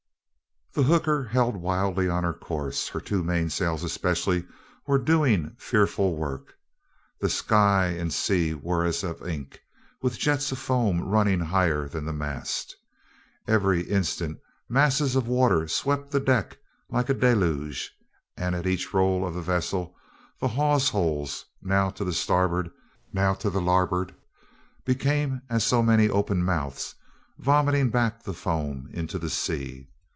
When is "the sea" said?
29.19-29.89